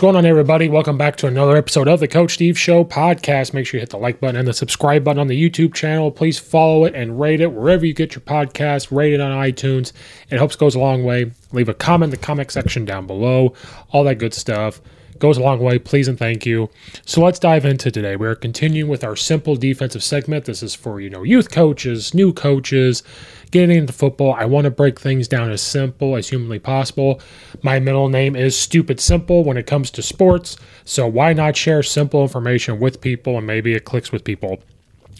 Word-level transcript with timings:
What's 0.00 0.14
going 0.14 0.16
on, 0.16 0.24
everybody? 0.24 0.70
Welcome 0.70 0.96
back 0.96 1.16
to 1.16 1.26
another 1.26 1.58
episode 1.58 1.86
of 1.86 2.00
the 2.00 2.08
Coach 2.08 2.32
Steve 2.32 2.58
Show 2.58 2.84
podcast. 2.84 3.52
Make 3.52 3.66
sure 3.66 3.76
you 3.76 3.82
hit 3.82 3.90
the 3.90 3.98
like 3.98 4.18
button 4.18 4.36
and 4.36 4.48
the 4.48 4.54
subscribe 4.54 5.04
button 5.04 5.20
on 5.20 5.26
the 5.26 5.38
YouTube 5.38 5.74
channel. 5.74 6.10
Please 6.10 6.38
follow 6.38 6.86
it 6.86 6.94
and 6.94 7.20
rate 7.20 7.42
it 7.42 7.52
wherever 7.52 7.84
you 7.84 7.92
get 7.92 8.14
your 8.14 8.22
podcast. 8.22 8.90
Rate 8.90 9.12
it 9.12 9.20
on 9.20 9.30
iTunes. 9.30 9.92
It 10.30 10.38
helps 10.38 10.56
goes 10.56 10.74
a 10.74 10.78
long 10.78 11.04
way. 11.04 11.32
Leave 11.52 11.68
a 11.68 11.74
comment 11.74 12.14
in 12.14 12.18
the 12.18 12.26
comment 12.26 12.50
section 12.50 12.86
down 12.86 13.06
below. 13.06 13.52
All 13.90 14.02
that 14.04 14.14
good 14.14 14.32
stuff 14.32 14.80
goes 15.20 15.38
a 15.38 15.42
long 15.42 15.60
way. 15.60 15.78
Please 15.78 16.08
and 16.08 16.18
thank 16.18 16.44
you. 16.44 16.68
So 17.06 17.22
let's 17.22 17.38
dive 17.38 17.64
into 17.64 17.90
today. 17.90 18.16
We're 18.16 18.34
continuing 18.34 18.90
with 18.90 19.04
our 19.04 19.16
simple 19.16 19.54
defensive 19.54 20.02
segment. 20.02 20.46
This 20.46 20.62
is 20.62 20.74
for 20.74 21.00
you 21.00 21.10
know 21.10 21.22
youth 21.22 21.50
coaches, 21.50 22.12
new 22.14 22.32
coaches 22.32 23.04
getting 23.50 23.76
into 23.76 23.92
football, 23.92 24.34
I 24.34 24.44
want 24.44 24.64
to 24.64 24.70
break 24.70 25.00
things 25.00 25.28
down 25.28 25.50
as 25.50 25.60
simple 25.60 26.16
as 26.16 26.28
humanly 26.28 26.58
possible. 26.58 27.20
My 27.62 27.80
middle 27.80 28.08
name 28.08 28.36
is 28.36 28.56
Stupid 28.56 29.00
Simple 29.00 29.44
when 29.44 29.56
it 29.56 29.66
comes 29.66 29.90
to 29.92 30.02
sports, 30.02 30.56
so 30.84 31.06
why 31.06 31.32
not 31.32 31.56
share 31.56 31.82
simple 31.82 32.22
information 32.22 32.80
with 32.80 33.00
people 33.00 33.36
and 33.36 33.46
maybe 33.46 33.74
it 33.74 33.84
clicks 33.84 34.12
with 34.12 34.24
people? 34.24 34.62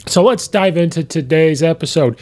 So 0.07 0.23
let's 0.23 0.49
dive 0.49 0.77
into 0.77 1.05
today's 1.05 1.63
episode. 1.63 2.19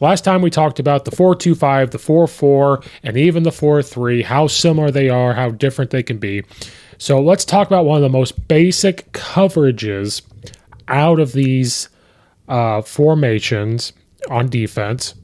Last 0.00 0.22
time 0.22 0.42
we 0.42 0.50
talked 0.50 0.78
about 0.78 1.04
the 1.04 1.10
425, 1.10 1.90
the 1.90 1.98
44, 1.98 2.82
and 3.02 3.16
even 3.16 3.42
the 3.42 3.50
43, 3.50 4.22
how 4.22 4.46
similar 4.46 4.90
they 4.90 5.08
are, 5.08 5.34
how 5.34 5.50
different 5.50 5.90
they 5.90 6.02
can 6.02 6.18
be. 6.18 6.44
So 6.98 7.20
let's 7.20 7.44
talk 7.44 7.66
about 7.66 7.84
one 7.84 7.96
of 7.96 8.02
the 8.02 8.08
most 8.08 8.48
basic 8.48 9.12
coverages 9.12 10.22
out 10.88 11.20
of 11.20 11.32
these 11.32 11.88
uh, 12.48 12.82
formations 12.82 13.92
on 14.30 14.48
defense 14.48 15.14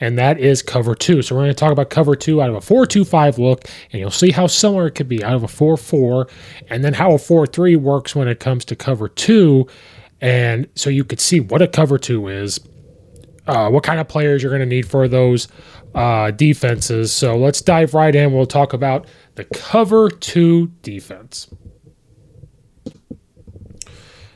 and 0.00 0.18
that 0.18 0.40
is 0.40 0.62
cover 0.62 0.94
two. 0.94 1.22
So 1.22 1.34
we're 1.34 1.42
going 1.42 1.50
to 1.50 1.54
talk 1.54 1.72
about 1.72 1.90
cover 1.90 2.16
two 2.16 2.42
out 2.42 2.48
of 2.48 2.56
a 2.56 2.60
4-2-5 2.60 3.38
look, 3.38 3.66
and 3.92 4.00
you'll 4.00 4.10
see 4.10 4.30
how 4.30 4.46
similar 4.46 4.86
it 4.86 4.92
could 4.92 5.08
be 5.08 5.22
out 5.22 5.34
of 5.34 5.42
a 5.42 5.46
4-4, 5.46 6.30
and 6.68 6.82
then 6.82 6.94
how 6.94 7.12
a 7.12 7.16
4-3 7.16 7.76
works 7.76 8.14
when 8.16 8.26
it 8.26 8.40
comes 8.40 8.64
to 8.66 8.76
cover 8.76 9.08
two. 9.08 9.66
And 10.20 10.68
so 10.74 10.90
you 10.90 11.04
could 11.04 11.20
see 11.20 11.40
what 11.40 11.62
a 11.62 11.68
cover 11.68 11.98
two 11.98 12.28
is, 12.28 12.60
uh, 13.46 13.68
what 13.70 13.84
kind 13.84 14.00
of 14.00 14.08
players 14.08 14.42
you're 14.42 14.50
going 14.50 14.60
to 14.60 14.66
need 14.66 14.88
for 14.88 15.06
those 15.06 15.48
uh, 15.94 16.30
defenses. 16.30 17.12
So 17.12 17.36
let's 17.36 17.60
dive 17.60 17.94
right 17.94 18.14
in. 18.14 18.32
We'll 18.32 18.46
talk 18.46 18.72
about 18.72 19.06
the 19.40 19.58
cover 19.58 20.10
two 20.10 20.66
defense. 20.82 21.48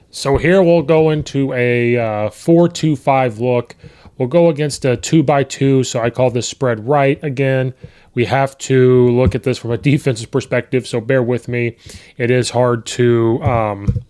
So 0.08 0.38
here 0.38 0.62
we'll 0.62 0.82
go 0.82 1.10
into 1.10 1.52
a 1.52 1.98
uh, 1.98 2.30
4-2-5 2.30 3.38
look. 3.38 3.76
We'll 4.16 4.28
go 4.28 4.48
against 4.48 4.84
a 4.86 4.96
two 4.96 5.22
by 5.22 5.42
two, 5.42 5.84
so 5.84 6.00
I 6.00 6.08
call 6.08 6.30
this 6.30 6.48
spread 6.48 6.86
right 6.88 7.22
again. 7.22 7.74
We 8.14 8.24
have 8.26 8.56
to 8.58 9.08
look 9.08 9.34
at 9.34 9.42
this 9.42 9.58
from 9.58 9.72
a 9.72 9.76
defensive 9.92 10.30
perspective, 10.30 10.86
so 10.86 11.00
bear 11.02 11.22
with 11.22 11.48
me. 11.48 11.76
It 12.16 12.30
is 12.30 12.48
hard 12.48 12.86
to 12.86 13.42
um, 13.42 14.02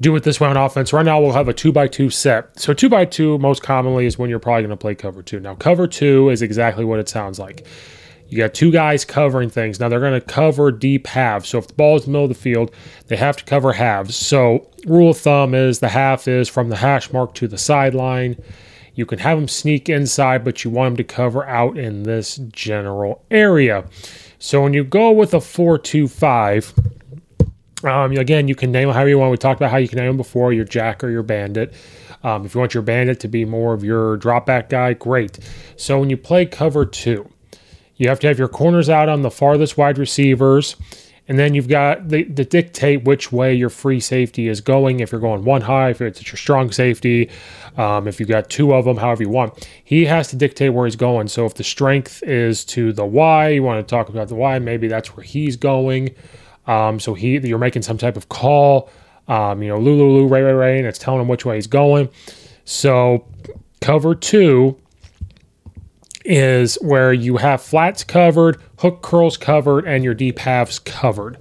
do 0.00 0.14
it 0.14 0.22
this 0.22 0.38
way 0.38 0.48
on 0.48 0.56
offense. 0.56 0.92
Right 0.92 1.04
now, 1.04 1.20
we'll 1.20 1.32
have 1.32 1.48
a 1.48 1.54
two 1.54 1.72
by 1.72 1.88
two 1.88 2.10
set. 2.10 2.60
So, 2.60 2.74
two 2.74 2.90
by 2.90 3.06
two 3.06 3.38
most 3.38 3.62
commonly 3.62 4.06
is 4.06 4.18
when 4.18 4.30
you're 4.30 4.38
probably 4.38 4.62
going 4.62 4.70
to 4.70 4.76
play 4.76 4.94
cover 4.94 5.22
two. 5.22 5.40
Now, 5.40 5.54
cover 5.56 5.88
two 5.88 6.28
is 6.28 6.42
exactly 6.42 6.84
what 6.84 7.00
it 7.00 7.08
sounds 7.08 7.38
like. 7.40 7.66
You 8.30 8.38
got 8.38 8.54
two 8.54 8.70
guys 8.70 9.04
covering 9.04 9.50
things. 9.50 9.80
Now 9.80 9.88
they're 9.88 10.00
going 10.00 10.18
to 10.18 10.20
cover 10.20 10.70
deep 10.70 11.08
halves. 11.08 11.48
So 11.48 11.58
if 11.58 11.66
the 11.66 11.74
ball 11.74 11.96
is 11.96 12.06
in 12.06 12.12
the 12.12 12.18
middle 12.18 12.24
of 12.26 12.28
the 12.30 12.40
field, 12.40 12.72
they 13.08 13.16
have 13.16 13.36
to 13.38 13.44
cover 13.44 13.72
halves. 13.72 14.14
So 14.14 14.70
rule 14.86 15.10
of 15.10 15.18
thumb 15.18 15.52
is 15.52 15.80
the 15.80 15.88
half 15.88 16.28
is 16.28 16.48
from 16.48 16.68
the 16.68 16.76
hash 16.76 17.12
mark 17.12 17.34
to 17.34 17.48
the 17.48 17.58
sideline. 17.58 18.40
You 18.94 19.04
can 19.04 19.18
have 19.18 19.36
them 19.36 19.48
sneak 19.48 19.88
inside, 19.88 20.44
but 20.44 20.62
you 20.62 20.70
want 20.70 20.90
them 20.90 20.96
to 20.98 21.12
cover 21.12 21.44
out 21.44 21.76
in 21.76 22.04
this 22.04 22.36
general 22.36 23.24
area. 23.32 23.84
So 24.38 24.62
when 24.62 24.74
you 24.74 24.84
go 24.84 25.10
with 25.10 25.34
a 25.34 25.40
4 25.40 25.80
um, 27.82 28.12
again, 28.12 28.46
you 28.46 28.54
can 28.54 28.70
name 28.70 28.88
them 28.88 28.94
however 28.94 29.08
you 29.08 29.18
want. 29.18 29.30
We 29.30 29.38
talked 29.38 29.60
about 29.60 29.70
how 29.70 29.78
you 29.78 29.88
can 29.88 29.98
name 29.98 30.08
them 30.08 30.16
before 30.16 30.52
your 30.52 30.64
jack 30.64 31.02
or 31.02 31.10
your 31.10 31.22
bandit. 31.22 31.72
Um, 32.22 32.44
if 32.44 32.54
you 32.54 32.60
want 32.60 32.74
your 32.74 32.82
bandit 32.82 33.20
to 33.20 33.28
be 33.28 33.44
more 33.44 33.72
of 33.72 33.82
your 33.82 34.18
drop 34.18 34.46
back 34.46 34.68
guy, 34.68 34.92
great. 34.92 35.38
So 35.76 35.98
when 35.98 36.10
you 36.10 36.16
play 36.16 36.44
cover 36.44 36.84
two, 36.84 37.28
you 38.00 38.08
have 38.08 38.18
to 38.20 38.26
have 38.28 38.38
your 38.38 38.48
corners 38.48 38.88
out 38.88 39.10
on 39.10 39.20
the 39.20 39.30
farthest 39.30 39.76
wide 39.76 39.98
receivers. 39.98 40.74
And 41.28 41.38
then 41.38 41.54
you've 41.54 41.68
got 41.68 42.08
the, 42.08 42.24
the 42.24 42.46
dictate 42.46 43.04
which 43.04 43.30
way 43.30 43.54
your 43.54 43.68
free 43.68 44.00
safety 44.00 44.48
is 44.48 44.62
going. 44.62 45.00
If 45.00 45.12
you're 45.12 45.20
going 45.20 45.44
one 45.44 45.60
high, 45.60 45.90
if 45.90 46.00
it's 46.00 46.26
your 46.26 46.38
strong 46.38 46.72
safety, 46.72 47.28
um, 47.76 48.08
if 48.08 48.18
you've 48.18 48.28
got 48.28 48.48
two 48.48 48.72
of 48.72 48.86
them, 48.86 48.96
however 48.96 49.22
you 49.22 49.28
want, 49.28 49.68
he 49.84 50.06
has 50.06 50.28
to 50.28 50.36
dictate 50.36 50.72
where 50.72 50.86
he's 50.86 50.96
going. 50.96 51.28
So 51.28 51.44
if 51.44 51.54
the 51.54 51.62
strength 51.62 52.22
is 52.22 52.64
to 52.64 52.94
the 52.94 53.04
Y, 53.04 53.48
you 53.50 53.62
want 53.62 53.86
to 53.86 53.88
talk 53.88 54.08
about 54.08 54.28
the 54.28 54.34
Y, 54.34 54.58
maybe 54.60 54.88
that's 54.88 55.14
where 55.14 55.22
he's 55.22 55.56
going. 55.56 56.14
Um, 56.66 56.98
so 56.98 57.12
he, 57.12 57.36
you're 57.38 57.58
making 57.58 57.82
some 57.82 57.98
type 57.98 58.16
of 58.16 58.30
call. 58.30 58.90
Um, 59.28 59.62
you 59.62 59.68
know, 59.68 59.78
Lulu, 59.78 60.26
Ray, 60.26 60.40
Ray, 60.40 60.54
Ray, 60.54 60.78
and 60.78 60.86
it's 60.86 60.98
telling 60.98 61.20
him 61.20 61.28
which 61.28 61.44
way 61.44 61.56
he's 61.56 61.66
going. 61.66 62.08
So 62.64 63.26
cover 63.82 64.14
two 64.14 64.80
is 66.24 66.76
where 66.82 67.12
you 67.12 67.36
have 67.38 67.62
flats 67.62 68.04
covered, 68.04 68.60
hook 68.78 69.02
curls 69.02 69.36
covered, 69.36 69.86
and 69.86 70.04
your 70.04 70.14
deep 70.14 70.38
halves 70.38 70.78
covered. 70.78 71.38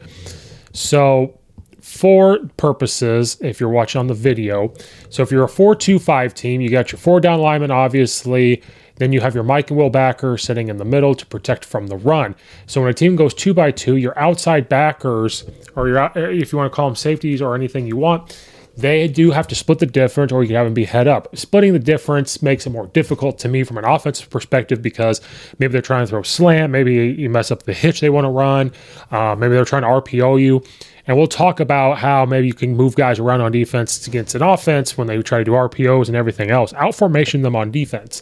So 0.73 1.39
for 1.81 2.39
purposes, 2.57 3.37
if 3.41 3.59
you're 3.59 3.69
watching 3.69 3.99
on 3.99 4.07
the 4.07 4.13
video, 4.13 4.73
so 5.09 5.23
if 5.23 5.31
you're 5.31 5.43
a 5.43 5.49
4 5.49 5.75
2 5.75 5.99
5 5.99 6.33
team, 6.33 6.61
you 6.61 6.69
got 6.69 6.91
your 6.91 6.99
four 6.99 7.19
down 7.19 7.39
linemen, 7.39 7.71
obviously. 7.71 8.61
Then 8.97 9.13
you 9.13 9.21
have 9.21 9.33
your 9.33 9.45
Mike 9.45 9.71
and 9.71 9.79
Will 9.79 9.89
backer 9.89 10.37
sitting 10.37 10.67
in 10.67 10.75
the 10.75 10.85
middle 10.85 11.15
to 11.15 11.25
protect 11.25 11.63
from 11.63 11.87
the 11.87 11.95
run. 11.95 12.35
So 12.67 12.81
when 12.81 12.89
a 12.89 12.93
team 12.93 13.15
goes 13.15 13.33
two 13.33 13.53
by 13.53 13.71
two, 13.71 13.95
your 13.95 14.17
outside 14.19 14.67
backers, 14.67 15.45
or 15.75 15.87
your 15.87 16.11
if 16.15 16.51
you 16.51 16.57
want 16.57 16.69
to 16.71 16.75
call 16.75 16.89
them 16.89 16.97
safeties 16.97 17.41
or 17.41 17.55
anything 17.55 17.87
you 17.87 17.95
want, 17.95 18.37
they 18.79 19.07
do 19.07 19.31
have 19.31 19.47
to 19.47 19.55
split 19.55 19.79
the 19.79 19.85
difference 19.85 20.31
or 20.31 20.41
you 20.41 20.47
can 20.47 20.55
have 20.55 20.65
them 20.65 20.73
be 20.73 20.85
head 20.85 21.07
up. 21.07 21.35
Splitting 21.35 21.73
the 21.73 21.79
difference 21.79 22.41
makes 22.41 22.65
it 22.65 22.69
more 22.69 22.87
difficult 22.87 23.37
to 23.39 23.49
me 23.49 23.63
from 23.63 23.77
an 23.77 23.85
offensive 23.85 24.29
perspective 24.29 24.81
because 24.81 25.21
maybe 25.59 25.73
they're 25.73 25.81
trying 25.81 26.05
to 26.05 26.09
throw 26.09 26.23
slant, 26.23 26.71
maybe 26.71 26.93
you 26.93 27.29
mess 27.29 27.51
up 27.51 27.63
the 27.63 27.73
hitch 27.73 27.99
they 27.99 28.09
want 28.09 28.25
to 28.25 28.29
run, 28.29 28.71
uh, 29.11 29.35
maybe 29.37 29.53
they're 29.53 29.65
trying 29.65 29.81
to 29.81 29.87
RPO 29.87 30.41
you. 30.41 30.63
And 31.07 31.17
we'll 31.17 31.27
talk 31.27 31.59
about 31.59 31.97
how 31.97 32.25
maybe 32.25 32.47
you 32.47 32.53
can 32.53 32.75
move 32.75 32.95
guys 32.95 33.17
around 33.19 33.41
on 33.41 33.51
defense 33.51 34.05
against 34.07 34.35
an 34.35 34.43
offense 34.43 34.97
when 34.97 35.07
they 35.07 35.19
try 35.21 35.39
to 35.39 35.43
do 35.43 35.51
RPOs 35.51 36.07
and 36.07 36.15
everything 36.15 36.51
else. 36.51 36.71
Out 36.73 36.93
formation 36.93 37.41
them 37.41 37.55
on 37.55 37.71
defense. 37.71 38.21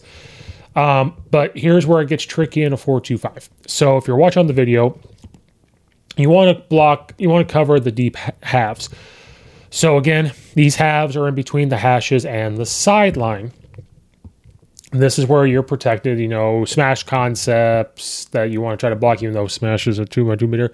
Um, 0.75 1.21
but 1.31 1.57
here's 1.57 1.85
where 1.85 2.01
it 2.01 2.07
gets 2.07 2.23
tricky 2.23 2.63
in 2.63 2.71
a 2.71 2.77
4 2.77 3.01
2 3.01 3.17
5. 3.17 3.49
So 3.65 3.97
if 3.97 4.07
you're 4.07 4.15
watching 4.15 4.47
the 4.47 4.53
video, 4.53 4.97
you 6.15 6.29
want 6.29 6.55
to 6.55 6.63
block, 6.69 7.13
you 7.17 7.29
want 7.29 7.47
to 7.47 7.51
cover 7.51 7.79
the 7.79 7.91
deep 7.91 8.15
halves. 8.41 8.89
So 9.77 9.97
again, 9.97 10.31
these 10.55 10.75
halves 10.75 11.15
are 11.15 11.27
in 11.27 11.35
between 11.35 11.69
the 11.69 11.77
hashes 11.77 12.25
and 12.25 12.57
the 12.57 12.65
sideline. 12.65 13.51
This 14.91 15.19
is 15.19 15.27
where 15.27 15.45
you're 15.45 15.61
protected, 15.61 16.17
you 16.17 16.27
know, 16.27 16.65
smash 16.65 17.03
concepts 17.03 18.25
that 18.25 18.49
you 18.49 18.59
want 18.59 18.79
to 18.79 18.81
try 18.81 18.89
to 18.89 18.95
block, 18.95 19.21
even 19.21 19.35
though 19.35 19.45
smash 19.45 19.85
is 19.85 19.99
a 19.99 20.05
two 20.05 20.25
by 20.25 20.35
two 20.35 20.47
meter. 20.47 20.71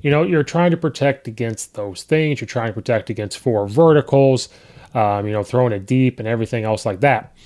You 0.00 0.10
know, 0.10 0.22
you're 0.22 0.42
trying 0.42 0.70
to 0.70 0.78
protect 0.78 1.28
against 1.28 1.74
those 1.74 2.02
things. 2.02 2.40
You're 2.40 2.48
trying 2.48 2.68
to 2.68 2.72
protect 2.72 3.10
against 3.10 3.36
four 3.36 3.68
verticals, 3.68 4.48
um, 4.94 5.26
you 5.26 5.34
know, 5.34 5.42
throwing 5.42 5.74
it 5.74 5.84
deep 5.84 6.18
and 6.18 6.26
everything 6.26 6.64
else 6.64 6.86
like 6.86 7.00
that. 7.00 7.36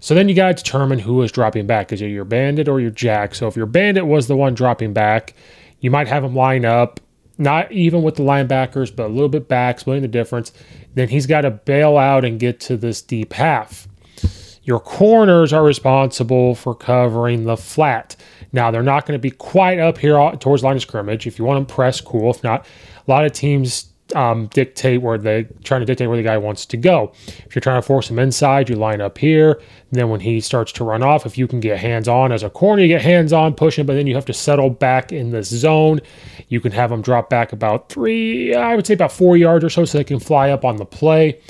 So 0.00 0.16
then 0.16 0.28
you 0.28 0.34
got 0.34 0.48
to 0.48 0.64
determine 0.64 0.98
who 0.98 1.22
is 1.22 1.30
dropping 1.30 1.68
back. 1.68 1.92
Is 1.92 2.02
it 2.02 2.08
your 2.08 2.24
bandit 2.24 2.66
or 2.66 2.80
your 2.80 2.90
jack? 2.90 3.36
So 3.36 3.46
if 3.46 3.54
your 3.54 3.66
bandit 3.66 4.08
was 4.08 4.26
the 4.26 4.36
one 4.36 4.54
dropping 4.54 4.94
back, 4.94 5.34
you 5.78 5.92
might 5.92 6.08
have 6.08 6.24
him 6.24 6.34
line 6.34 6.64
up 6.64 6.98
not 7.38 7.70
even 7.72 8.02
with 8.02 8.16
the 8.16 8.22
linebackers, 8.22 8.94
but 8.94 9.06
a 9.06 9.12
little 9.12 9.28
bit 9.28 9.48
back, 9.48 9.80
splitting 9.80 10.02
the 10.02 10.08
difference. 10.08 10.52
Then 10.94 11.08
he's 11.08 11.26
got 11.26 11.42
to 11.42 11.50
bail 11.50 11.98
out 11.98 12.24
and 12.24 12.40
get 12.40 12.60
to 12.60 12.76
this 12.76 13.02
deep 13.02 13.32
half. 13.34 13.86
Your 14.62 14.80
corners 14.80 15.52
are 15.52 15.62
responsible 15.62 16.54
for 16.54 16.74
covering 16.74 17.44
the 17.44 17.56
flat. 17.56 18.16
Now, 18.52 18.70
they're 18.70 18.82
not 18.82 19.06
going 19.06 19.16
to 19.16 19.22
be 19.22 19.30
quite 19.30 19.78
up 19.78 19.98
here 19.98 20.18
uh, 20.18 20.34
towards 20.36 20.64
line 20.64 20.76
of 20.76 20.82
scrimmage. 20.82 21.26
If 21.26 21.38
you 21.38 21.44
want 21.44 21.68
to 21.68 21.74
press, 21.74 22.00
cool. 22.00 22.30
If 22.30 22.42
not, 22.42 22.66
a 23.06 23.10
lot 23.10 23.24
of 23.24 23.32
teams 23.32 23.92
um, 24.14 24.46
dictate 24.48 25.02
where 25.02 25.18
they 25.18 25.44
trying 25.64 25.80
to 25.80 25.84
dictate 25.84 26.08
where 26.08 26.16
the 26.16 26.22
guy 26.22 26.38
wants 26.38 26.64
to 26.66 26.76
go. 26.76 27.12
If 27.26 27.54
you're 27.54 27.60
trying 27.60 27.80
to 27.80 27.86
force 27.86 28.08
him 28.08 28.18
inside, 28.18 28.68
you 28.68 28.76
line 28.76 29.00
up 29.00 29.18
here. 29.18 29.60
then 29.90 30.10
when 30.10 30.20
he 30.20 30.40
starts 30.40 30.72
to 30.72 30.84
run 30.84 31.02
off, 31.02 31.26
if 31.26 31.36
you 31.36 31.48
can 31.48 31.60
get 31.60 31.78
hands 31.78 32.06
on 32.06 32.30
as 32.30 32.42
a 32.42 32.50
corner, 32.50 32.82
you 32.82 32.88
get 32.88 33.02
hands 33.02 33.32
on, 33.32 33.54
push 33.54 33.78
him, 33.78 33.86
but 33.86 33.94
then 33.94 34.06
you 34.06 34.14
have 34.14 34.26
to 34.26 34.32
settle 34.32 34.70
back 34.70 35.12
in 35.12 35.30
this 35.30 35.48
zone. 35.48 36.00
You 36.48 36.60
can 36.60 36.72
have 36.72 36.90
them 36.90 37.02
drop 37.02 37.28
back 37.28 37.52
about 37.52 37.88
three, 37.88 38.54
I 38.54 38.76
would 38.76 38.86
say 38.86 38.94
about 38.94 39.12
four 39.12 39.36
yards 39.36 39.64
or 39.64 39.70
so, 39.70 39.84
so 39.84 39.98
they 39.98 40.04
can 40.04 40.20
fly 40.20 40.50
up 40.50 40.64
on 40.64 40.76
the 40.76 40.86
play. 40.86 41.40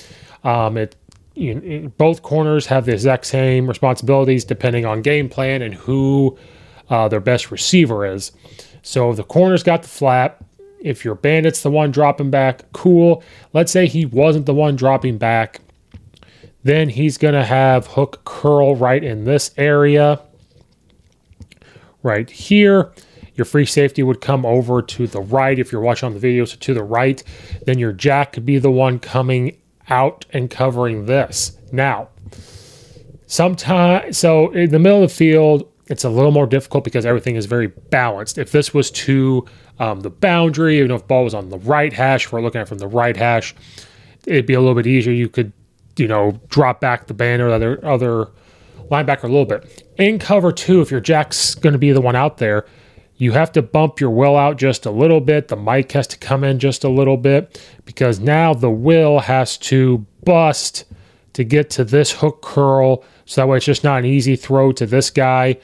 Um, 0.45 0.77
it, 0.77 0.97
you, 1.35 1.93
both 1.99 2.23
corners 2.23 2.67
have 2.67 2.87
the 2.87 2.93
exact 2.93 3.27
same 3.27 3.67
responsibilities 3.67 4.45
depending 4.45 4.87
on 4.87 5.03
game 5.03 5.29
plan 5.29 5.61
and 5.61 5.75
who 5.75 6.39
uh, 6.89 7.09
their 7.09 7.21
best 7.21 7.51
receiver 7.51 8.07
is. 8.07 8.33
So 8.83 9.13
the 9.13 9.25
corner's 9.25 9.63
got 9.63 9.83
the 9.83 9.89
flat 9.89 10.43
if 10.87 11.05
your 11.05 11.17
bandit's 11.17 11.63
the 11.63 11.71
one 11.71 11.91
dropping 11.91 12.31
back, 12.31 12.71
cool. 12.73 13.23
Let's 13.53 13.73
say 13.73 13.87
he 13.87 14.07
wasn't 14.07 14.47
the 14.47 14.55
one 14.55 14.77
dropping 14.77 15.19
back. 15.19 15.61
Then 16.63 16.89
he's 16.89 17.19
going 17.19 17.35
to 17.35 17.45
have 17.45 17.89
hook 17.89 18.23
curl 18.25 18.77
right 18.77 19.03
in 19.03 19.25
this 19.25 19.51
area. 19.57 20.21
Right 22.03 22.31
here. 22.31 22.93
Your 23.35 23.45
free 23.45 23.67
safety 23.67 24.03
would 24.03 24.21
come 24.21 24.47
over 24.47 24.81
to 24.81 25.07
the 25.07 25.21
right 25.21 25.59
if 25.59 25.71
you're 25.71 25.81
watching 25.81 26.07
on 26.07 26.15
the 26.15 26.21
video, 26.21 26.45
so 26.45 26.57
to 26.59 26.73
the 26.73 26.83
right. 26.83 27.23
Then 27.67 27.79
your 27.79 27.93
jack 27.93 28.33
could 28.33 28.47
be 28.47 28.59
the 28.59 28.71
one 28.71 28.99
coming 28.99 29.59
out 29.91 30.25
and 30.33 30.49
covering 30.51 31.07
this. 31.07 31.59
Now, 31.73 32.09
sometimes, 33.27 34.17
so 34.17 34.53
in 34.53 34.71
the 34.71 34.79
middle 34.79 35.03
of 35.03 35.11
the 35.11 35.15
field, 35.15 35.69
it's 35.89 36.05
a 36.05 36.11
little 36.11 36.33
more 36.33 36.47
difficult 36.47 36.85
because 36.85 37.07
everything 37.07 37.37
is 37.37 37.47
very 37.47 37.69
balanced. 37.69 38.39
If 38.39 38.53
this 38.53 38.75
was 38.75 38.91
to 38.93 39.47
um, 39.79 40.01
the 40.01 40.11
boundary. 40.11 40.79
Even 40.79 40.91
if 40.91 41.07
ball 41.07 41.25
was 41.25 41.35
on 41.35 41.51
the 41.51 41.59
right 41.59 41.93
hash, 41.93 42.31
we're 42.31 42.41
looking 42.41 42.61
at 42.61 42.69
from 42.69 42.79
the 42.79 42.89
right 42.89 43.17
hash, 43.17 43.55
it'd 44.27 44.47
be 44.47 44.55
a 44.55 44.61
little 44.61 44.75
bit 44.75 44.87
easier. 44.87 45.13
You 45.13 45.29
could, 45.29 45.53
you 45.97 46.09
know, 46.09 46.41
drop 46.49 46.81
back 46.81 47.07
the 47.07 47.15
banner, 47.15 47.49
other 47.49 47.85
other 47.85 48.29
linebacker 48.91 49.25
a 49.25 49.29
little 49.29 49.45
bit. 49.45 49.85
In 49.99 50.19
cover 50.19 50.53
two, 50.53 50.81
if 50.81 50.91
your 50.91 51.01
jack's 51.01 51.55
going 51.55 51.73
to 51.73 51.79
be 51.79 51.93
the 51.93 52.01
one 52.01 52.17
out 52.17 52.39
there, 52.39 52.67
you 53.17 53.33
have 53.33 53.51
to 53.53 53.63
bump 53.63 54.01
your 54.01 54.11
will 54.11 54.37
out 54.37 54.59
just 54.59 54.87
a 54.87 54.91
little 54.91 55.21
bit. 55.21 55.49
The 55.49 55.57
Mike 55.57 55.91
has 55.93 56.07
to 56.09 56.19
come 56.19 56.45
in 56.45 56.59
just 56.59 56.85
a 56.85 56.89
little 56.89 57.17
bit 57.17 57.61
because 57.85 58.21
now 58.21 58.55
the 58.55 58.71
will 58.71 59.21
has 59.21 59.57
to 59.59 60.07
bust 60.25 60.85
to 61.33 61.45
get 61.45 61.71
to 61.71 61.85
this 61.85 62.13
hook 62.13 62.43
curl. 62.43 63.05
So 63.27 63.41
that 63.41 63.49
way 63.49 63.59
it's 63.59 63.67
just 63.67 63.85
not 63.85 63.99
an 63.99 64.07
easy 64.07 64.37
throw 64.37 64.73
to 64.73 64.87
this 64.87 65.11
guy. 65.11 65.59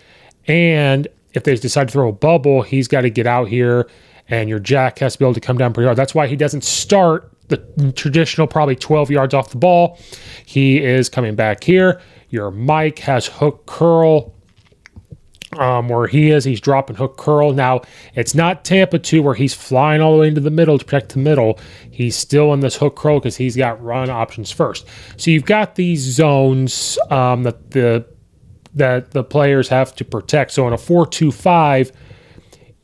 And 0.47 1.09
if 1.33 1.45
they 1.45 1.55
decide 1.57 1.89
to 1.89 1.93
throw 1.93 2.09
a 2.09 2.13
bubble, 2.13 2.63
he's 2.63 2.89
got 2.89 3.03
to 3.03 3.11
get 3.11 3.27
out 3.27 3.49
here 3.49 3.89
and 4.29 4.49
your 4.49 4.59
jack 4.59 4.99
has 4.99 5.15
to 5.15 5.19
be 5.19 5.25
able 5.25 5.35
to 5.35 5.41
come 5.41 5.59
down 5.59 5.73
pretty 5.73 5.87
hard. 5.87 5.97
That's 5.97 6.15
why 6.15 6.27
he 6.27 6.37
doesn't 6.37 6.65
start 6.65 7.31
the 7.49 7.93
traditional 7.95 8.47
probably 8.47 8.77
12 8.77 9.11
yards 9.11 9.35
off 9.35 9.51
the 9.51 9.59
ball. 9.59 9.99
He 10.47 10.83
is 10.83 11.09
coming 11.09 11.35
back 11.35 11.65
here. 11.65 12.01
Your 12.31 12.51
Mike 12.51 12.99
has 13.01 13.27
hook 13.27 13.67
curl. 13.67 14.35
Um, 15.59 15.91
where 15.91 16.07
he 16.07 16.31
is, 16.31 16.45
he's 16.45 16.63
dropping 16.63 16.97
hook 16.97 17.19
curl. 17.19 17.53
Now, 17.53 17.83
it's 18.15 18.35
not 18.35 18.65
Tampa 18.65 18.99
2 18.99 19.23
where 19.23 19.35
he's 19.35 19.53
flying 19.53 20.01
all 20.01 20.15
the 20.15 20.21
way 20.21 20.29
into 20.29 20.41
the 20.41 20.51
middle 20.51 20.79
to 20.79 20.85
protect 20.85 21.13
the 21.13 21.19
middle. 21.19 21.61
He's 21.91 22.17
still 22.17 22.55
in 22.55 22.61
this 22.61 22.77
hook 22.77 22.97
curl 22.97 23.19
because 23.19 23.37
he's 23.37 23.55
got 23.55 23.83
run 23.83 24.09
options 24.09 24.51
first. 24.51 24.87
So 25.19 25.31
you've 25.31 25.45
got 25.45 25.75
these 25.75 26.01
zones 26.01 26.99
um, 27.11 27.43
that 27.43 27.73
the 27.73 28.07
that 28.75 29.11
the 29.11 29.23
players 29.23 29.69
have 29.69 29.95
to 29.97 30.05
protect. 30.05 30.53
So 30.53 30.67
in 30.67 30.73
a 30.73 30.79
4-2-5, 30.79 31.93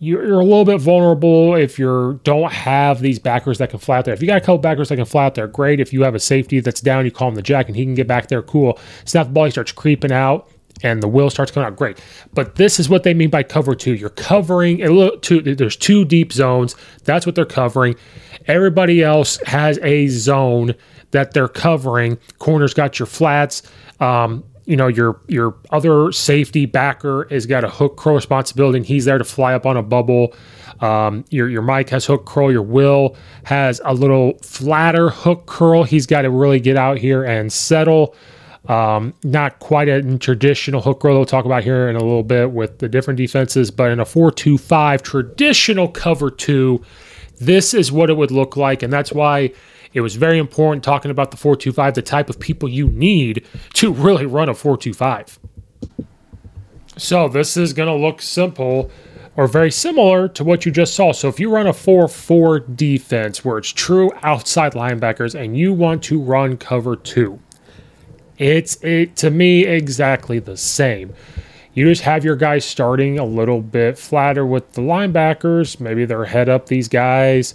you're 0.00 0.38
a 0.38 0.44
little 0.44 0.64
bit 0.64 0.80
vulnerable 0.80 1.54
if 1.54 1.78
you 1.78 2.20
don't 2.22 2.52
have 2.52 3.00
these 3.00 3.18
backers 3.18 3.58
that 3.58 3.70
can 3.70 3.78
fly 3.78 3.98
out 3.98 4.04
there. 4.04 4.14
If 4.14 4.20
you 4.20 4.28
got 4.28 4.36
a 4.36 4.40
couple 4.40 4.58
backers 4.58 4.90
that 4.90 4.96
can 4.96 5.06
fly 5.06 5.24
out 5.24 5.34
there, 5.34 5.48
great. 5.48 5.80
If 5.80 5.92
you 5.92 6.02
have 6.02 6.14
a 6.14 6.20
safety 6.20 6.60
that's 6.60 6.80
down, 6.80 7.04
you 7.04 7.10
call 7.10 7.28
him 7.28 7.34
the 7.34 7.42
jack 7.42 7.68
and 7.68 7.76
he 7.76 7.84
can 7.84 7.94
get 7.94 8.06
back 8.06 8.28
there, 8.28 8.42
cool. 8.42 8.78
Snap 9.06 9.26
the 9.26 9.32
ball, 9.32 9.46
he 9.46 9.50
starts 9.50 9.72
creeping 9.72 10.12
out 10.12 10.48
and 10.82 11.02
the 11.02 11.08
will 11.08 11.30
starts 11.30 11.50
coming 11.50 11.66
out, 11.66 11.76
great. 11.76 12.00
But 12.34 12.56
this 12.56 12.78
is 12.78 12.88
what 12.88 13.02
they 13.02 13.14
mean 13.14 13.30
by 13.30 13.42
cover 13.42 13.74
two. 13.74 13.94
You're 13.94 14.10
covering 14.10 14.82
a 14.82 14.90
little 14.90 15.18
two, 15.18 15.40
there's 15.40 15.76
two 15.76 16.04
deep 16.04 16.32
zones. 16.32 16.76
That's 17.04 17.26
what 17.26 17.34
they're 17.34 17.44
covering. 17.44 17.96
Everybody 18.46 19.02
else 19.02 19.38
has 19.46 19.78
a 19.82 20.08
zone 20.08 20.74
that 21.10 21.32
they're 21.32 21.48
covering. 21.48 22.18
Corners 22.38 22.74
got 22.74 22.98
your 22.98 23.06
flats. 23.06 23.62
Um, 24.00 24.44
you 24.68 24.76
know 24.76 24.86
your 24.86 25.18
your 25.28 25.56
other 25.70 26.12
safety 26.12 26.66
backer 26.66 27.26
has 27.30 27.46
got 27.46 27.64
a 27.64 27.70
hook 27.70 27.96
curl 27.96 28.14
responsibility 28.14 28.76
and 28.76 28.86
he's 28.86 29.06
there 29.06 29.16
to 29.16 29.24
fly 29.24 29.54
up 29.54 29.64
on 29.64 29.78
a 29.78 29.82
bubble 29.82 30.34
um, 30.80 31.24
your 31.30 31.48
your 31.48 31.62
Mike 31.62 31.88
has 31.88 32.04
hook 32.04 32.26
curl 32.26 32.52
your 32.52 32.62
Will 32.62 33.16
has 33.44 33.80
a 33.86 33.94
little 33.94 34.36
flatter 34.42 35.08
hook 35.08 35.46
curl 35.46 35.84
he's 35.84 36.06
got 36.06 36.22
to 36.22 36.30
really 36.30 36.60
get 36.60 36.76
out 36.76 36.98
here 36.98 37.24
and 37.24 37.50
settle 37.50 38.14
um, 38.66 39.14
not 39.22 39.58
quite 39.60 39.88
a 39.88 40.18
traditional 40.18 40.80
hook 40.80 41.00
curl 41.00 41.16
we'll 41.16 41.24
talk 41.24 41.44
about 41.44 41.62
here 41.62 41.88
in 41.88 41.96
a 41.96 42.02
little 42.02 42.22
bit 42.22 42.50
with 42.50 42.78
the 42.78 42.88
different 42.88 43.16
defenses 43.16 43.70
but 43.70 43.90
in 43.90 44.00
a 44.00 44.04
4-2-5 44.04 45.02
traditional 45.02 45.88
cover 45.88 46.30
2 46.30 46.82
this 47.38 47.72
is 47.72 47.92
what 47.92 48.10
it 48.10 48.16
would 48.16 48.30
look 48.30 48.56
like 48.56 48.82
and 48.82 48.92
that's 48.92 49.12
why 49.12 49.52
it 49.92 50.00
was 50.00 50.16
very 50.16 50.38
important 50.38 50.84
talking 50.84 51.10
about 51.10 51.30
the 51.30 51.36
425, 51.36 51.94
the 51.94 52.02
type 52.02 52.28
of 52.28 52.38
people 52.38 52.68
you 52.68 52.88
need 52.88 53.46
to 53.74 53.92
really 53.92 54.26
run 54.26 54.48
a 54.48 54.54
425. 54.54 55.38
So 56.96 57.28
this 57.28 57.56
is 57.56 57.72
going 57.72 57.88
to 57.88 57.94
look 57.94 58.20
simple 58.20 58.90
or 59.36 59.46
very 59.46 59.70
similar 59.70 60.28
to 60.28 60.42
what 60.42 60.66
you 60.66 60.72
just 60.72 60.94
saw. 60.94 61.12
So 61.12 61.28
if 61.28 61.38
you 61.38 61.48
run 61.48 61.68
a 61.68 61.72
4-4 61.72 62.76
defense 62.76 63.44
where 63.44 63.56
it's 63.58 63.70
true 63.70 64.10
outside 64.22 64.72
linebackers 64.72 65.38
and 65.38 65.56
you 65.56 65.72
want 65.72 66.02
to 66.04 66.20
run 66.20 66.56
cover 66.56 66.96
2, 66.96 67.38
it's 68.38 68.76
it 68.82 69.16
to 69.16 69.30
me 69.30 69.66
exactly 69.66 70.38
the 70.38 70.56
same. 70.56 71.12
You 71.74 71.88
just 71.88 72.02
have 72.02 72.24
your 72.24 72.36
guys 72.36 72.64
starting 72.64 73.18
a 73.18 73.24
little 73.24 73.60
bit 73.60 73.98
flatter 73.98 74.44
with 74.46 74.72
the 74.72 74.80
linebackers. 74.80 75.78
Maybe 75.78 76.04
they're 76.04 76.24
head 76.24 76.48
up 76.48 76.66
these 76.66 76.88
guys. 76.88 77.54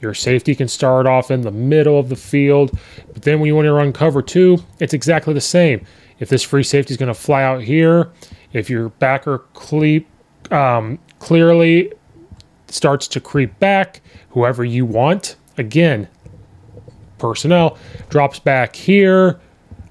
Your 0.00 0.14
safety 0.14 0.54
can 0.54 0.66
start 0.66 1.06
off 1.06 1.30
in 1.30 1.42
the 1.42 1.50
middle 1.50 1.98
of 1.98 2.08
the 2.08 2.16
field, 2.16 2.76
but 3.12 3.22
then 3.22 3.38
when 3.38 3.48
you 3.48 3.54
want 3.54 3.66
to 3.66 3.72
run 3.72 3.92
cover 3.92 4.22
two, 4.22 4.58
it's 4.78 4.94
exactly 4.94 5.34
the 5.34 5.40
same. 5.42 5.84
If 6.20 6.30
this 6.30 6.42
free 6.42 6.62
safety 6.62 6.92
is 6.92 6.96
going 6.96 7.12
to 7.12 7.14
fly 7.14 7.42
out 7.42 7.62
here, 7.62 8.10
if 8.52 8.70
your 8.70 8.88
backer 8.88 9.44
cle- 9.52 10.00
um, 10.50 10.98
clearly 11.18 11.92
starts 12.68 13.06
to 13.08 13.20
creep 13.20 13.58
back, 13.58 14.00
whoever 14.30 14.64
you 14.64 14.86
want, 14.86 15.36
again, 15.58 16.08
personnel. 17.18 17.78
Drops 18.08 18.38
back 18.38 18.74
here. 18.74 19.38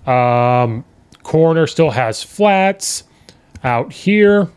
Um, 0.10 0.84
corner 1.22 1.68
still 1.68 1.92
has 1.92 2.24
flats 2.24 3.04
out 3.64 3.94
here. 3.94 4.50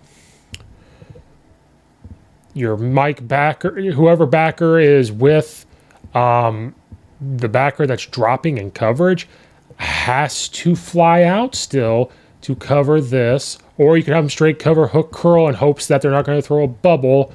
Your 2.54 2.76
Mike 2.76 3.26
backer, 3.28 3.80
whoever 3.92 4.25
backer 4.25 4.78
is 4.78 5.12
with 5.12 5.66
um, 6.14 6.75
the 7.21 7.49
backer 7.49 7.87
that's 7.87 8.06
dropping 8.06 8.56
in 8.59 8.71
coverage, 8.71 9.28
has 9.76 10.49
to 10.49 10.75
fly 10.75 11.25
out 11.25 11.54
still 11.54 12.11
to 12.42 12.54
cover 12.56 13.00
this. 13.00 13.59
Or 13.76 13.97
you 13.97 14.04
can 14.04 14.14
have 14.14 14.25
them 14.25 14.30
straight 14.30 14.59
cover 14.59 14.87
hook 14.87 15.12
curl 15.12 15.49
in 15.49 15.54
hopes 15.54 15.87
that 15.88 16.02
they're 16.02 16.11
not 16.11 16.25
going 16.25 16.38
to 16.38 16.47
throw 16.47 16.64
a 16.64 16.68
bubble. 16.68 17.32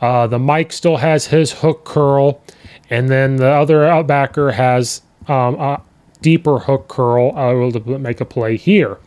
Uh, 0.00 0.26
the 0.26 0.38
Mike 0.38 0.72
still 0.72 0.98
has 0.98 1.26
his 1.26 1.52
hook 1.52 1.84
curl, 1.84 2.42
and 2.90 3.08
then 3.08 3.36
the 3.36 3.48
other 3.48 3.80
outbacker 3.80 4.52
has 4.52 5.02
um, 5.26 5.54
a 5.56 5.82
deeper 6.20 6.58
hook 6.58 6.88
curl 6.88 7.28
able 7.38 7.72
to 7.72 7.98
make 7.98 8.20
a 8.20 8.24
play 8.24 8.56
here. 8.56 8.98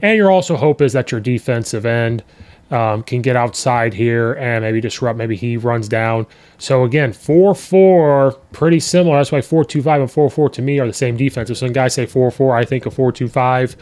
And 0.00 0.16
your 0.16 0.30
also 0.30 0.56
hope 0.56 0.82
is 0.82 0.92
that 0.92 1.12
your 1.12 1.20
defensive 1.20 1.86
end 1.86 2.24
um, 2.72 3.02
can 3.02 3.20
get 3.20 3.36
outside 3.36 3.92
here 3.92 4.32
and 4.34 4.62
maybe 4.64 4.80
disrupt. 4.80 5.18
Maybe 5.18 5.36
he 5.36 5.56
runs 5.56 5.88
down. 5.88 6.26
So 6.58 6.84
again, 6.84 7.12
4 7.12 7.54
4, 7.54 8.32
pretty 8.52 8.80
similar. 8.80 9.18
That's 9.18 9.30
why 9.30 9.42
4 9.42 9.64
2 9.64 9.82
5 9.82 10.00
and 10.00 10.10
4 10.10 10.30
4 10.30 10.48
to 10.50 10.62
me 10.62 10.78
are 10.80 10.86
the 10.86 10.92
same 10.92 11.16
defensive. 11.16 11.58
Some 11.58 11.72
guys 11.72 11.94
say 11.94 12.06
4 12.06 12.30
4, 12.30 12.56
I 12.56 12.64
think 12.64 12.86
a 12.86 12.90
4 12.90 13.12
2 13.12 13.28
5. 13.28 13.76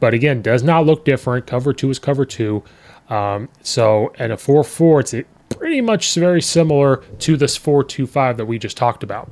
But 0.00 0.12
again, 0.12 0.42
does 0.42 0.64
not 0.64 0.84
look 0.84 1.04
different. 1.04 1.46
Cover 1.46 1.72
2 1.72 1.90
is 1.90 1.98
cover 2.00 2.24
2. 2.24 2.62
Um, 3.08 3.48
so, 3.62 4.12
and 4.18 4.32
a 4.32 4.36
4 4.36 4.64
4, 4.64 5.00
it's 5.00 5.14
pretty 5.48 5.80
much 5.80 6.14
very 6.14 6.42
similar 6.42 6.96
to 7.20 7.36
this 7.36 7.56
4 7.56 7.84
2 7.84 8.06
5 8.06 8.36
that 8.36 8.46
we 8.46 8.58
just 8.58 8.76
talked 8.76 9.04
about. 9.04 9.30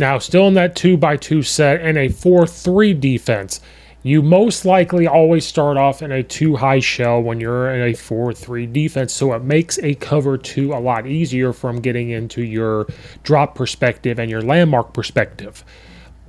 Now, 0.00 0.18
still 0.18 0.48
in 0.48 0.54
that 0.54 0.74
2 0.74 0.96
by 0.96 1.16
2 1.18 1.42
set 1.42 1.82
and 1.82 1.98
a 1.98 2.08
4 2.08 2.46
3 2.46 2.94
defense 2.94 3.60
you 4.02 4.22
most 4.22 4.64
likely 4.64 5.06
always 5.06 5.46
start 5.46 5.76
off 5.76 6.00
in 6.00 6.10
a 6.10 6.22
two 6.22 6.56
high 6.56 6.80
shell 6.80 7.22
when 7.22 7.38
you're 7.38 7.70
in 7.70 7.90
a 7.90 7.94
4 7.94 8.32
3 8.32 8.66
defense. 8.66 9.12
So 9.12 9.34
it 9.34 9.42
makes 9.42 9.78
a 9.80 9.94
cover 9.96 10.38
two 10.38 10.72
a 10.72 10.80
lot 10.80 11.06
easier 11.06 11.52
from 11.52 11.80
getting 11.80 12.10
into 12.10 12.42
your 12.42 12.86
drop 13.24 13.54
perspective 13.54 14.18
and 14.18 14.30
your 14.30 14.42
landmark 14.42 14.94
perspective 14.94 15.64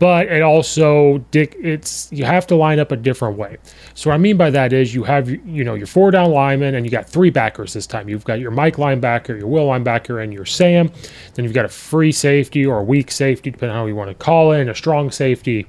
but 0.02 0.26
it 0.26 0.42
also 0.42 1.20
dick 1.30 1.56
it's 1.60 2.12
you 2.12 2.26
have 2.26 2.48
to 2.48 2.56
line 2.56 2.80
up 2.80 2.92
a 2.92 2.96
different 2.96 3.38
way. 3.38 3.56
So 3.94 4.10
what 4.10 4.16
I 4.16 4.18
mean 4.18 4.36
by 4.36 4.50
that 4.50 4.74
is 4.74 4.96
you 4.96 5.04
have 5.04 5.30
you 5.30 5.64
know 5.64 5.76
your 5.76 5.86
four 5.86 6.10
down 6.10 6.32
lineman 6.32 6.74
and 6.74 6.88
you 6.88 6.92
got 6.92 7.08
three 7.08 7.30
backers 7.30 7.74
this 7.74 7.86
time. 7.86 8.10
You've 8.10 8.26
got 8.26 8.40
your 8.40 8.50
Mike 8.50 8.78
linebacker, 8.78 9.38
your 9.38 9.46
Will 9.46 9.68
linebacker, 9.68 10.24
and 10.24 10.34
your 10.34 10.44
Sam. 10.44 10.92
Then 11.36 11.46
you've 11.46 11.54
got 11.54 11.66
a 11.66 11.70
free 11.70 12.12
safety 12.12 12.66
or 12.66 12.80
a 12.80 12.84
weak 12.84 13.12
safety, 13.12 13.52
depending 13.52 13.76
on 13.76 13.84
how 13.84 13.86
you 13.86 13.96
want 13.96 14.10
to 14.10 14.16
call 14.16 14.54
it, 14.54 14.62
and 14.62 14.72
a 14.72 14.76
strong 14.76 15.12
safety. 15.12 15.68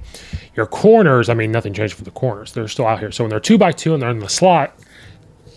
Your 0.55 0.65
corners, 0.65 1.29
I 1.29 1.35
mean, 1.35 1.51
nothing 1.51 1.71
changed 1.71 1.93
for 1.93 2.03
the 2.03 2.09
corners. 2.09 2.53
They're 2.53 2.67
still 2.67 2.87
out 2.87 2.97
here. 2.97 3.11
So 3.11 3.23
when 3.23 3.29
they're 3.29 3.39
two 3.39 3.59
by 3.59 3.71
two 3.71 3.93
and 3.93 4.01
they're 4.01 4.09
in 4.09 4.17
the 4.17 4.29
slot, 4.29 4.75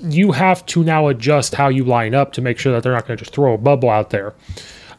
you 0.03 0.33
have 0.33 0.67
to 0.67 0.85
now 0.85 1.09
adjust 1.09 1.55
how 1.55 1.69
you 1.69 1.83
line 1.83 2.15
up 2.15 2.35
to 2.35 2.43
make 2.43 2.59
sure 2.59 2.75
that 2.75 2.83
they're 2.83 2.93
not 2.93 3.07
going 3.07 3.17
to 3.17 3.25
just 3.25 3.35
throw 3.35 3.55
a 3.55 3.59
bubble 3.59 3.89
out 3.89 4.11
there. 4.11 4.35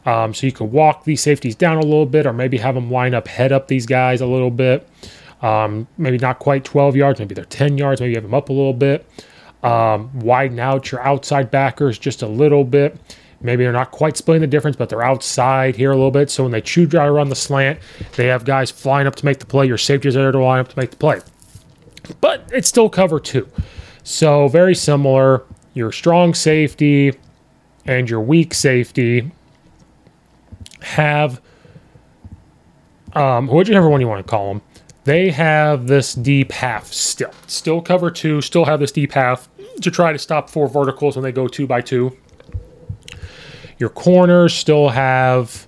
Um, 0.08 0.32
so 0.32 0.46
you 0.46 0.52
could 0.52 0.72
walk 0.72 1.04
these 1.04 1.20
safeties 1.20 1.54
down 1.54 1.76
a 1.76 1.82
little 1.82 2.06
bit, 2.06 2.24
or 2.24 2.32
maybe 2.32 2.56
have 2.56 2.74
them 2.74 2.90
line 2.90 3.12
up, 3.12 3.28
head 3.28 3.52
up 3.52 3.68
these 3.68 3.84
guys 3.84 4.22
a 4.22 4.26
little 4.26 4.50
bit. 4.50 4.88
Um, 5.42 5.86
maybe 5.98 6.16
not 6.16 6.38
quite 6.38 6.64
12 6.64 6.96
yards, 6.96 7.18
maybe 7.18 7.34
they're 7.34 7.44
10 7.44 7.76
yards, 7.76 8.00
maybe 8.00 8.12
you 8.12 8.16
have 8.16 8.24
them 8.24 8.32
up 8.32 8.48
a 8.48 8.52
little 8.54 8.72
bit. 8.72 9.06
Um, 9.62 10.18
widen 10.20 10.58
out 10.60 10.90
your 10.90 11.02
outside 11.02 11.50
backers 11.50 11.98
just 11.98 12.22
a 12.22 12.26
little 12.26 12.64
bit. 12.64 12.96
Maybe 13.42 13.64
they're 13.64 13.72
not 13.72 13.90
quite 13.90 14.16
splitting 14.16 14.40
the 14.40 14.46
difference, 14.46 14.78
but 14.78 14.88
they're 14.88 15.04
outside 15.04 15.76
here 15.76 15.90
a 15.92 15.94
little 15.94 16.10
bit. 16.10 16.30
So 16.30 16.42
when 16.42 16.52
they 16.52 16.62
chew 16.62 16.86
dry 16.86 17.06
around 17.06 17.28
the 17.28 17.36
slant, 17.36 17.78
they 18.16 18.28
have 18.28 18.46
guys 18.46 18.70
flying 18.70 19.06
up 19.06 19.14
to 19.16 19.26
make 19.26 19.40
the 19.40 19.46
play. 19.46 19.66
Your 19.66 19.76
safeties 19.76 20.16
are 20.16 20.22
there 20.22 20.32
to 20.32 20.42
line 20.42 20.60
up 20.60 20.68
to 20.68 20.78
make 20.78 20.90
the 20.90 20.96
play. 20.96 21.20
But 22.22 22.48
it's 22.50 22.66
still 22.66 22.88
cover 22.88 23.20
two. 23.20 23.46
So 24.04 24.48
very 24.48 24.74
similar. 24.74 25.44
Your 25.74 25.92
strong 25.92 26.32
safety 26.32 27.12
and 27.84 28.08
your 28.08 28.22
weak 28.22 28.54
safety 28.54 29.30
have, 30.82 31.40
um, 33.14 33.48
whichever 33.48 33.88
one 33.88 34.00
you 34.00 34.08
want 34.08 34.24
to 34.24 34.30
call 34.30 34.54
them, 34.54 34.62
they 35.04 35.30
have 35.30 35.86
this 35.86 36.14
deep 36.14 36.52
half 36.52 36.86
still. 36.92 37.32
Still 37.46 37.80
cover 37.80 38.10
two, 38.10 38.42
still 38.42 38.66
have 38.66 38.80
this 38.80 38.92
deep 38.92 39.12
half 39.12 39.48
to 39.80 39.90
try 39.90 40.12
to 40.12 40.18
stop 40.18 40.50
four 40.50 40.68
verticals 40.68 41.16
when 41.16 41.22
they 41.22 41.32
go 41.32 41.48
two 41.48 41.66
by 41.66 41.80
two. 41.80 42.16
Your 43.78 43.90
corners 43.90 44.52
still 44.54 44.88
have 44.90 45.66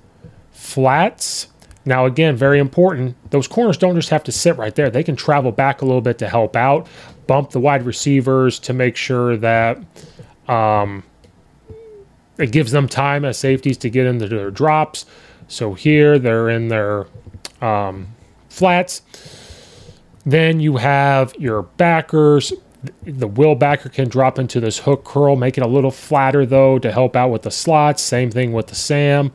flats. 0.50 1.48
Now, 1.84 2.04
again, 2.04 2.36
very 2.36 2.58
important. 2.58 3.16
Those 3.30 3.48
corners 3.48 3.78
don't 3.78 3.94
just 3.94 4.10
have 4.10 4.24
to 4.24 4.32
sit 4.32 4.56
right 4.56 4.74
there. 4.74 4.90
They 4.90 5.02
can 5.02 5.16
travel 5.16 5.52
back 5.52 5.80
a 5.80 5.86
little 5.86 6.02
bit 6.02 6.18
to 6.18 6.28
help 6.28 6.54
out, 6.54 6.86
bump 7.26 7.50
the 7.50 7.60
wide 7.60 7.86
receivers 7.86 8.58
to 8.60 8.72
make 8.72 8.96
sure 8.96 9.36
that 9.38 9.78
um, 10.48 11.02
it 12.40 12.52
gives 12.52 12.72
them 12.72 12.88
time 12.88 13.24
as 13.24 13.38
safeties 13.38 13.76
to 13.78 13.90
get 13.90 14.06
into 14.06 14.26
their 14.26 14.50
drops. 14.50 15.06
So 15.48 15.74
here 15.74 16.18
they're 16.18 16.48
in 16.48 16.68
their 16.68 17.06
um, 17.60 18.08
flats. 18.48 19.02
Then 20.24 20.60
you 20.60 20.76
have 20.76 21.34
your 21.38 21.62
backers. 21.62 22.52
The 23.02 23.28
will 23.28 23.54
backer 23.54 23.88
can 23.88 24.08
drop 24.08 24.38
into 24.38 24.58
this 24.58 24.78
hook 24.78 25.04
curl, 25.04 25.36
make 25.36 25.58
it 25.58 25.64
a 25.64 25.68
little 25.68 25.90
flatter 25.90 26.46
though 26.46 26.78
to 26.78 26.90
help 26.90 27.14
out 27.14 27.30
with 27.30 27.42
the 27.42 27.50
slots. 27.50 28.02
Same 28.02 28.30
thing 28.30 28.52
with 28.52 28.68
the 28.68 28.74
Sam. 28.74 29.32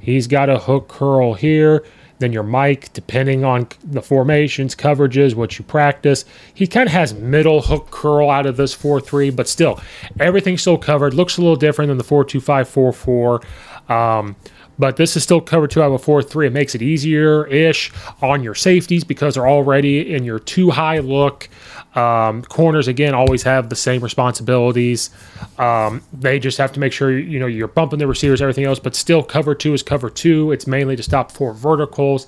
He's 0.00 0.26
got 0.26 0.48
a 0.48 0.58
hook 0.58 0.88
curl 0.88 1.34
here. 1.34 1.84
Then 2.20 2.32
your 2.32 2.42
Mike, 2.42 2.92
depending 2.92 3.44
on 3.44 3.66
the 3.82 4.02
formations, 4.02 4.74
coverages, 4.76 5.34
what 5.34 5.58
you 5.58 5.64
practice. 5.64 6.24
He 6.54 6.66
kind 6.66 6.86
of 6.86 6.92
has 6.92 7.12
middle 7.12 7.62
hook 7.62 7.90
curl 7.90 8.30
out 8.30 8.46
of 8.46 8.56
this 8.56 8.72
4 8.72 9.00
3, 9.00 9.30
but 9.30 9.48
still, 9.48 9.80
everything's 10.20 10.60
still 10.60 10.78
covered. 10.78 11.14
Looks 11.14 11.38
a 11.38 11.40
little 11.40 11.56
different 11.56 11.88
than 11.88 11.98
the 11.98 12.04
4 12.04 12.24
2 12.24 12.40
5 12.40 12.68
4 12.68 12.92
4. 12.92 13.42
Um, 13.88 14.36
But 14.80 14.96
this 14.96 15.14
is 15.14 15.22
still 15.22 15.42
covered 15.42 15.70
two 15.70 15.82
out 15.82 15.88
of 15.88 15.92
a 15.92 15.98
four 15.98 16.22
three. 16.22 16.46
It 16.46 16.54
makes 16.54 16.74
it 16.74 16.80
easier 16.80 17.46
ish 17.46 17.92
on 18.22 18.42
your 18.42 18.54
safeties 18.54 19.04
because 19.04 19.34
they're 19.34 19.46
already 19.46 20.14
in 20.14 20.24
your 20.24 20.38
two 20.38 20.70
high 20.70 21.00
look. 21.00 21.50
Um, 21.94 22.42
corners 22.42 22.88
again 22.88 23.12
always 23.12 23.42
have 23.42 23.68
the 23.68 23.76
same 23.76 24.00
responsibilities. 24.00 25.10
Um, 25.58 26.02
they 26.14 26.38
just 26.38 26.56
have 26.56 26.72
to 26.72 26.80
make 26.80 26.94
sure 26.94 27.16
you 27.16 27.38
know 27.38 27.46
you're 27.46 27.68
bumping 27.68 27.98
the 27.98 28.06
receivers, 28.06 28.40
everything 28.40 28.64
else, 28.64 28.78
but 28.78 28.94
still 28.96 29.22
cover 29.22 29.54
two 29.54 29.74
is 29.74 29.82
cover 29.82 30.08
two. 30.08 30.50
It's 30.50 30.66
mainly 30.66 30.96
to 30.96 31.02
stop 31.02 31.30
four 31.30 31.52
verticals. 31.52 32.26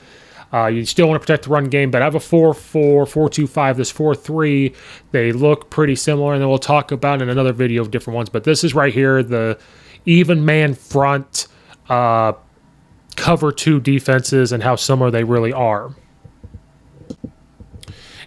Uh, 0.53 0.67
you 0.67 0.85
still 0.85 1.09
want 1.09 1.17
to 1.17 1.21
protect 1.21 1.45
the 1.45 1.51
run 1.51 1.71
game, 1.71 1.91
but 1.91 2.03
I 2.03 2.05
have 2.05 2.15
a 2.15 2.21
4 2.21 2.53
4, 2.53 3.07
4 3.07 3.31
2 3.31 3.47
5, 3.47 3.77
this 3.79 3.91
4 3.91 4.15
3. 4.15 4.75
They 5.11 5.33
look 5.33 5.71
pretty 5.71 5.97
similar, 5.97 6.35
and 6.35 6.43
then 6.43 6.51
we'll 6.51 6.59
talk 6.59 6.93
about 6.93 7.23
in 7.23 7.31
another 7.31 7.55
video 7.55 7.81
of 7.81 7.91
different 7.91 8.17
ones. 8.17 8.29
But 8.29 8.45
this 8.45 8.63
is 8.63 8.75
right 8.75 8.93
here 8.93 9.23
the 9.23 9.59
even 10.05 10.45
man 10.45 10.75
front 10.75 11.47
uh, 11.89 12.33
cover 13.17 13.53
two 13.53 13.81
defenses 13.81 14.53
and 14.53 14.63
how 14.63 14.77
similar 14.77 15.11
they 15.11 15.25
really 15.25 15.53
are. 15.53 15.95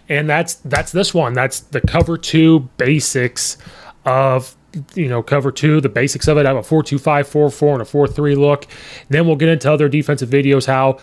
And 0.08 0.28
that's 0.28 0.54
that's 0.54 0.92
this 0.92 1.12
one. 1.12 1.32
That's 1.32 1.60
the 1.60 1.80
cover 1.80 2.16
two 2.16 2.60
basics 2.76 3.58
of 4.04 4.56
you 4.94 5.08
know 5.08 5.22
cover 5.22 5.50
two, 5.50 5.80
the 5.80 5.88
basics 5.88 6.28
of 6.28 6.38
it. 6.38 6.46
I 6.46 6.50
have 6.50 6.58
a 6.58 6.62
four 6.62 6.82
two 6.82 6.98
five 6.98 7.26
four 7.26 7.50
four 7.50 7.72
and 7.72 7.82
a 7.82 7.84
four 7.84 8.06
three 8.06 8.36
look. 8.36 8.66
Then 9.08 9.26
we'll 9.26 9.36
get 9.36 9.48
into 9.48 9.72
other 9.72 9.88
defensive 9.88 10.28
videos 10.28 10.66
how 10.66 10.98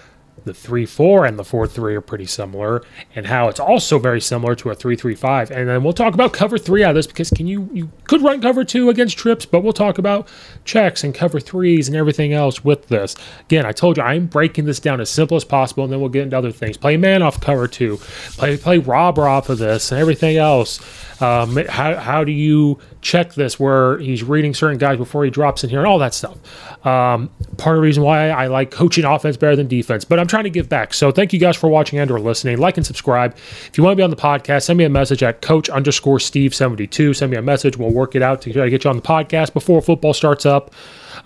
the 0.46 0.54
3 0.54 0.86
4 0.86 1.26
and 1.26 1.40
the 1.40 1.44
4 1.44 1.68
3 1.68 1.96
are 1.96 2.02
pretty 2.02 2.26
similar, 2.26 2.84
and 3.16 3.28
how 3.28 3.48
it's 3.48 3.60
also 3.60 4.00
very 4.00 4.22
similar 4.22 4.56
to 4.56 4.70
a 4.70 4.76
3 4.76 4.96
3 4.96 5.16
5. 5.16 5.52
And 5.52 5.70
then 5.70 5.84
we'll 5.84 5.94
talk 5.94 6.14
about 6.14 6.34
cover 6.34 6.58
3 6.58 6.84
out 6.84 6.90
of 6.92 6.96
this 6.96 7.08
because 7.08 7.30
can 7.30 7.48
you 7.48 7.70
you 7.74 7.92
could 8.06 8.22
run 8.22 8.42
cover 8.42 8.64
2 8.64 8.90
against 8.90 9.18
trips, 9.18 9.46
but 9.46 9.64
we'll 9.64 9.74
talk 9.74 9.98
about 9.98 10.28
checks 10.66 11.04
and 11.04 11.14
cover 11.14 11.40
3s 11.40 11.88
and 11.88 11.96
everything 11.96 12.34
else 12.34 12.64
with 12.64 12.88
this. 12.88 13.16
Again, 13.42 13.66
I 13.66 13.72
told 13.72 13.98
you 13.98 14.04
I'm 14.04 14.28
breaking 14.28 14.66
this 14.66 14.80
down 14.80 15.02
as 15.02 15.10
simple 15.10 15.38
as 15.38 15.44
possible, 15.44 15.84
and 15.84 15.92
then 15.92 16.00
we'll 16.00 16.10
get 16.10 16.24
into 16.24 16.38
other 16.38 16.52
things. 16.52 16.78
Play 16.78 16.98
man 16.98 17.22
off 17.22 17.40
cover 17.40 17.68
2, 17.68 17.98
play, 18.38 18.58
play 18.58 18.78
robber 18.78 19.28
off 19.28 19.50
of 19.50 19.58
this, 19.58 19.92
and 19.92 20.00
everything 20.00 20.38
else. 20.38 20.80
Um, 21.22 21.56
how, 21.70 21.96
how 21.96 22.24
do 22.24 22.32
you 22.32 22.80
check 23.04 23.34
this 23.34 23.60
where 23.60 24.00
he's 24.00 24.24
reading 24.24 24.54
certain 24.54 24.78
guys 24.78 24.98
before 24.98 25.24
he 25.24 25.30
drops 25.30 25.64
in 25.64 25.70
here 25.70 25.80
and 25.80 25.88
all 25.88 26.00
that 26.00 26.14
stuff? 26.14 26.38
Um, 26.86 27.30
part 27.58 27.76
of 27.76 27.82
the 27.82 27.86
reason 27.86 28.04
why 28.04 28.30
I 28.30 28.48
like 28.48 28.72
coaching 28.72 29.06
offense 29.06 29.38
better 29.38 29.56
than 29.56 29.68
defense, 29.68 30.06
but 30.06 30.20
I'm 30.20 30.28
trying 30.28 30.46
to 30.46 30.50
give 30.50 30.70
back. 30.70 30.94
So 30.94 31.12
thank 31.12 31.34
you 31.34 31.40
guys 31.40 31.56
for 31.56 31.70
watching 31.70 32.00
and 32.00 32.10
or 32.10 32.20
listening. 32.20 32.58
Like 32.58 32.78
and 32.78 32.86
subscribe. 32.86 33.36
If 33.36 33.78
you 33.78 33.84
want 33.84 33.94
to 33.94 33.98
be 33.98 34.04
on 34.04 34.10
the 34.10 34.16
podcast, 34.16 34.64
send 34.64 34.78
me 34.78 34.86
a 34.86 34.90
message 34.90 35.22
at 35.22 35.42
coach 35.42 35.70
underscore 35.70 36.20
Steve 36.20 36.56
72. 36.56 37.14
Send 37.14 37.32
me 37.32 37.38
a 37.38 37.42
message. 37.42 37.78
We'll 37.78 37.92
work 37.92 38.16
it 38.16 38.22
out 38.22 38.42
to 38.44 38.54
try 38.54 38.64
to 38.64 38.70
get 38.70 38.84
you 38.84 38.90
on 38.90 38.96
the 38.96 39.04
podcast 39.04 39.54
before 39.54 39.82
football 39.82 40.14
starts 40.14 40.46
up. 40.46 40.74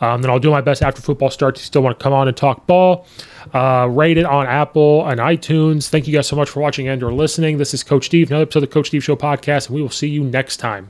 Um, 0.01 0.22
then 0.22 0.29
I'll 0.29 0.39
do 0.39 0.51
my 0.51 0.62
best 0.62 0.84
after 0.84 1.01
football 1.01 1.29
starts. 1.29 1.62
You 1.62 1.65
still 1.65 1.81
want 1.81 1.98
to 1.98 2.03
come 2.03 2.13
on 2.13 2.27
and 2.27 2.36
talk 2.36 2.67
ball. 2.67 3.07
Uh, 3.53 3.88
rate 3.89 4.17
it 4.17 4.25
on 4.25 4.46
Apple 4.46 5.07
and 5.07 5.19
iTunes. 5.19 5.88
Thank 5.88 6.07
you 6.07 6.13
guys 6.13 6.27
so 6.27 6.36
much 6.36 6.50
for 6.50 6.60
watching 6.60 6.88
and 6.88 7.01
or 7.01 7.13
listening. 7.13 7.57
This 7.57 7.74
is 7.74 7.84
Coach 7.84 8.05
Steve, 8.05 8.29
another 8.29 8.43
episode 8.43 8.63
of 8.63 8.69
the 8.69 8.74
Coach 8.74 8.88
Steve 8.88 9.03
Show 9.03 9.15
podcast, 9.15 9.67
and 9.67 9.75
we 9.75 9.81
will 9.81 9.89
see 9.89 10.10
you 10.10 10.24
next 10.24 10.57
time. 10.57 10.89